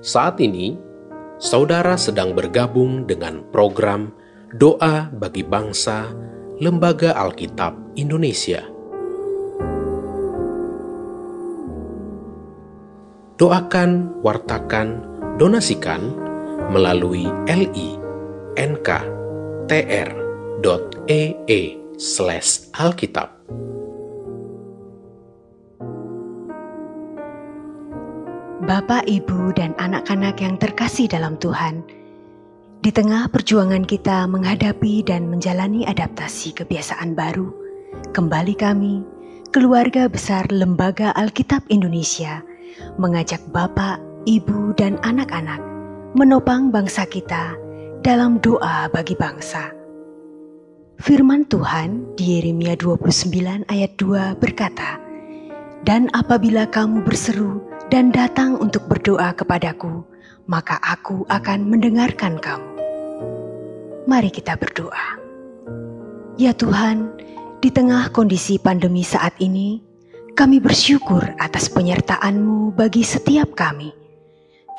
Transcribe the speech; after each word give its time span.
Saat 0.00 0.40
ini, 0.40 0.80
saudara 1.36 1.92
sedang 2.00 2.32
bergabung 2.32 3.04
dengan 3.04 3.44
program 3.52 4.08
Doa 4.56 5.12
bagi 5.12 5.44
Bangsa 5.44 6.08
Lembaga 6.56 7.12
Alkitab 7.20 7.76
Indonesia. 8.00 8.64
Doakan, 13.36 14.24
wartakan, 14.24 15.04
donasikan 15.36 16.16
melalui 16.72 17.28
li.nk.tr.ee 17.44 18.00
Bapak, 28.60 29.08
Ibu, 29.08 29.56
dan 29.56 29.72
anak-anak 29.80 30.36
yang 30.44 30.60
terkasih 30.60 31.08
dalam 31.08 31.40
Tuhan, 31.40 31.80
di 32.84 32.92
tengah 32.92 33.32
perjuangan 33.32 33.88
kita 33.88 34.28
menghadapi 34.28 35.00
dan 35.00 35.32
menjalani 35.32 35.88
adaptasi 35.88 36.52
kebiasaan 36.52 37.16
baru, 37.16 37.48
kembali 38.12 38.52
kami, 38.52 39.00
keluarga 39.48 40.12
besar 40.12 40.44
Lembaga 40.52 41.08
Alkitab 41.16 41.64
Indonesia, 41.72 42.44
mengajak 43.00 43.40
Bapak, 43.48 43.96
Ibu, 44.28 44.76
dan 44.76 45.00
anak-anak 45.08 45.64
menopang 46.12 46.68
bangsa 46.68 47.08
kita 47.08 47.56
dalam 48.04 48.44
doa 48.44 48.92
bagi 48.92 49.16
bangsa. 49.16 49.72
Firman 51.00 51.48
Tuhan 51.48 52.12
di 52.12 52.36
Yeremia 52.36 52.76
29 52.76 53.64
ayat 53.72 53.96
2 53.96 54.36
berkata, 54.36 55.00
Dan 55.80 56.12
apabila 56.12 56.68
kamu 56.68 57.08
berseru 57.08 57.69
dan 57.90 58.14
datang 58.14 58.54
untuk 58.54 58.86
berdoa 58.86 59.34
kepadaku, 59.34 60.06
maka 60.46 60.78
aku 60.78 61.26
akan 61.26 61.66
mendengarkan 61.66 62.38
kamu. 62.38 62.70
Mari 64.06 64.30
kita 64.30 64.54
berdoa. 64.54 65.18
Ya 66.38 66.54
Tuhan, 66.54 67.10
di 67.58 67.68
tengah 67.68 68.14
kondisi 68.14 68.62
pandemi 68.62 69.02
saat 69.02 69.34
ini, 69.42 69.82
kami 70.38 70.62
bersyukur 70.62 71.20
atas 71.42 71.66
penyertaan-Mu 71.68 72.78
bagi 72.78 73.02
setiap 73.02 73.58
kami. 73.58 73.90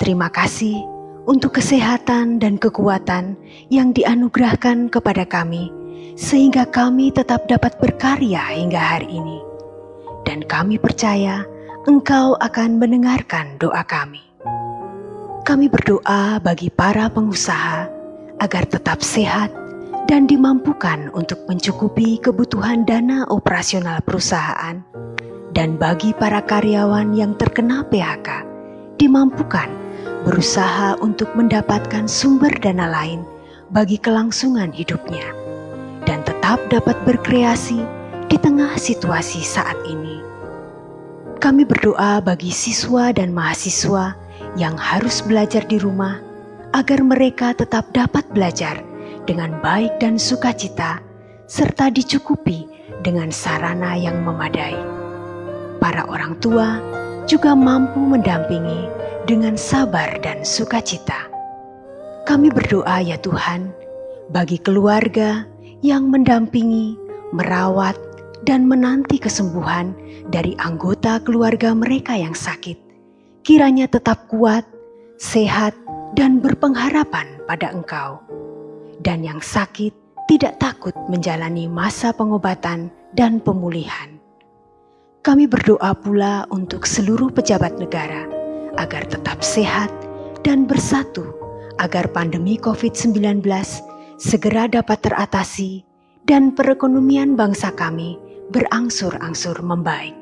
Terima 0.00 0.32
kasih 0.32 0.80
untuk 1.28 1.60
kesehatan 1.60 2.40
dan 2.40 2.56
kekuatan 2.58 3.36
yang 3.68 3.92
dianugerahkan 3.92 4.88
kepada 4.88 5.28
kami, 5.28 5.70
sehingga 6.16 6.64
kami 6.64 7.12
tetap 7.14 7.44
dapat 7.46 7.76
berkarya 7.78 8.40
hingga 8.56 8.80
hari 8.80 9.06
ini. 9.20 9.38
Dan 10.26 10.42
kami 10.48 10.80
percaya 10.80 11.46
Engkau 11.82 12.38
akan 12.38 12.78
mendengarkan 12.78 13.58
doa 13.58 13.82
kami. 13.82 14.22
Kami 15.42 15.66
berdoa 15.66 16.38
bagi 16.38 16.70
para 16.70 17.10
pengusaha 17.10 17.90
agar 18.38 18.70
tetap 18.70 19.02
sehat 19.02 19.50
dan 20.06 20.30
dimampukan 20.30 21.10
untuk 21.10 21.42
mencukupi 21.50 22.22
kebutuhan 22.22 22.86
dana 22.86 23.26
operasional 23.26 23.98
perusahaan, 23.98 24.78
dan 25.58 25.74
bagi 25.74 26.14
para 26.14 26.38
karyawan 26.46 27.18
yang 27.18 27.34
terkena 27.34 27.82
PHK, 27.90 28.46
dimampukan 29.02 29.66
berusaha 30.22 30.94
untuk 31.02 31.34
mendapatkan 31.34 32.06
sumber 32.06 32.54
dana 32.62 32.86
lain 32.86 33.26
bagi 33.74 33.98
kelangsungan 33.98 34.70
hidupnya, 34.70 35.34
dan 36.06 36.22
tetap 36.22 36.62
dapat 36.70 36.94
berkreasi 37.02 37.82
di 38.30 38.38
tengah 38.38 38.78
situasi 38.78 39.42
saat 39.42 39.74
ini 39.90 40.31
kami 41.42 41.66
berdoa 41.66 42.22
bagi 42.22 42.54
siswa 42.54 43.10
dan 43.10 43.34
mahasiswa 43.34 44.14
yang 44.54 44.78
harus 44.78 45.26
belajar 45.26 45.66
di 45.66 45.74
rumah 45.74 46.22
agar 46.70 47.02
mereka 47.02 47.50
tetap 47.50 47.90
dapat 47.90 48.22
belajar 48.30 48.78
dengan 49.26 49.58
baik 49.58 49.90
dan 49.98 50.22
sukacita 50.22 51.02
serta 51.50 51.90
dicukupi 51.90 52.62
dengan 53.02 53.34
sarana 53.34 53.98
yang 53.98 54.22
memadai. 54.22 54.78
Para 55.82 56.06
orang 56.06 56.38
tua 56.38 56.78
juga 57.26 57.58
mampu 57.58 57.98
mendampingi 57.98 58.86
dengan 59.26 59.58
sabar 59.58 60.22
dan 60.22 60.46
sukacita. 60.46 61.26
Kami 62.22 62.54
berdoa 62.54 63.02
ya 63.02 63.18
Tuhan 63.18 63.74
bagi 64.30 64.62
keluarga 64.62 65.42
yang 65.82 66.06
mendampingi, 66.06 66.94
merawat, 67.34 67.98
dan 68.42 68.66
menanti 68.66 69.18
kesembuhan 69.22 69.94
dari 70.30 70.58
anggota 70.58 71.22
keluarga 71.22 71.74
mereka 71.74 72.18
yang 72.18 72.34
sakit. 72.34 72.78
Kiranya 73.42 73.90
tetap 73.90 74.26
kuat, 74.30 74.66
sehat, 75.18 75.74
dan 76.14 76.38
berpengharapan 76.42 77.26
pada 77.46 77.70
Engkau. 77.74 78.22
Dan 79.02 79.26
yang 79.26 79.42
sakit 79.42 79.94
tidak 80.30 80.62
takut 80.62 80.94
menjalani 81.10 81.66
masa 81.66 82.14
pengobatan 82.14 82.90
dan 83.18 83.42
pemulihan. 83.42 84.14
Kami 85.22 85.46
berdoa 85.46 85.94
pula 85.94 86.46
untuk 86.50 86.86
seluruh 86.86 87.30
pejabat 87.30 87.78
negara 87.78 88.26
agar 88.78 89.06
tetap 89.06 89.42
sehat 89.42 89.90
dan 90.42 90.66
bersatu 90.66 91.30
agar 91.78 92.10
pandemi 92.10 92.58
COVID-19 92.58 93.42
segera 94.18 94.70
dapat 94.70 94.98
teratasi 95.02 95.82
dan 96.26 96.54
perekonomian 96.54 97.34
bangsa 97.34 97.74
kami 97.74 98.18
berangsur-angsur 98.52 99.56
membaik. 99.64 100.14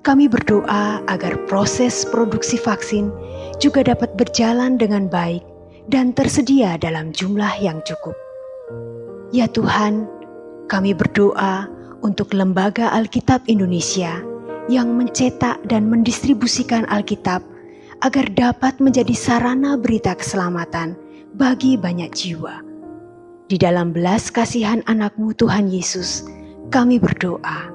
Kami 0.00 0.28
berdoa 0.32 1.04
agar 1.08 1.36
proses 1.44 2.08
produksi 2.08 2.56
vaksin 2.56 3.12
juga 3.60 3.84
dapat 3.84 4.16
berjalan 4.16 4.80
dengan 4.80 5.08
baik 5.08 5.44
dan 5.92 6.16
tersedia 6.16 6.80
dalam 6.80 7.12
jumlah 7.12 7.60
yang 7.60 7.84
cukup. 7.84 8.16
Ya 9.32 9.44
Tuhan, 9.48 10.08
kami 10.72 10.96
berdoa 10.96 11.68
untuk 12.00 12.32
Lembaga 12.32 12.88
Alkitab 12.96 13.44
Indonesia 13.44 14.24
yang 14.72 14.96
mencetak 14.96 15.60
dan 15.68 15.90
mendistribusikan 15.92 16.88
Alkitab 16.88 17.44
agar 18.00 18.26
dapat 18.32 18.80
menjadi 18.80 19.12
sarana 19.12 19.76
berita 19.76 20.16
keselamatan 20.16 20.96
bagi 21.36 21.76
banyak 21.76 22.08
jiwa. 22.16 22.64
Di 23.50 23.60
dalam 23.60 23.92
belas 23.92 24.32
kasihan 24.32 24.80
anakmu 24.88 25.36
Tuhan 25.36 25.68
Yesus, 25.68 26.24
kami 26.70 27.02
berdoa. 27.02 27.66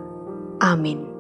Amin. 0.64 1.15